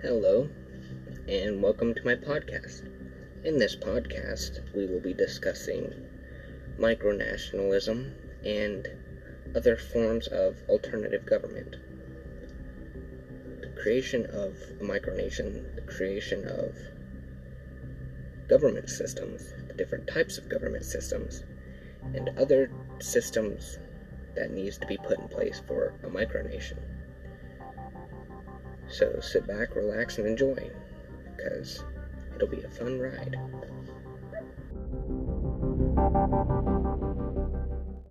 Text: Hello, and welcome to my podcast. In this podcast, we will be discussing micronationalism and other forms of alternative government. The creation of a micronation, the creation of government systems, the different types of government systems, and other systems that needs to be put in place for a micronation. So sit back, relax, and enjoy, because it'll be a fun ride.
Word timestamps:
Hello, 0.00 0.48
and 1.26 1.60
welcome 1.60 1.92
to 1.92 2.04
my 2.04 2.14
podcast. 2.14 2.88
In 3.42 3.58
this 3.58 3.74
podcast, 3.74 4.72
we 4.72 4.86
will 4.86 5.00
be 5.00 5.12
discussing 5.12 5.92
micronationalism 6.78 8.12
and 8.44 8.86
other 9.56 9.76
forms 9.76 10.28
of 10.28 10.62
alternative 10.68 11.26
government. 11.26 11.74
The 13.60 13.70
creation 13.82 14.26
of 14.26 14.54
a 14.80 14.84
micronation, 14.84 15.74
the 15.74 15.80
creation 15.80 16.46
of 16.46 16.76
government 18.48 18.88
systems, 18.88 19.52
the 19.66 19.74
different 19.74 20.06
types 20.06 20.38
of 20.38 20.48
government 20.48 20.84
systems, 20.84 21.42
and 22.14 22.30
other 22.38 22.70
systems 23.00 23.80
that 24.36 24.52
needs 24.52 24.78
to 24.78 24.86
be 24.86 24.96
put 24.96 25.18
in 25.18 25.26
place 25.26 25.60
for 25.66 25.92
a 26.04 26.08
micronation. 26.08 26.78
So 28.90 29.20
sit 29.20 29.46
back, 29.46 29.76
relax, 29.76 30.18
and 30.18 30.26
enjoy, 30.26 30.70
because 31.36 31.84
it'll 32.34 32.48
be 32.48 32.62
a 32.62 32.70
fun 32.70 32.98
ride. 32.98 33.36